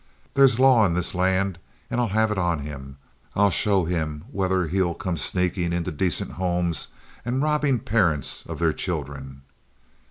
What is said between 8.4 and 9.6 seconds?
of their children."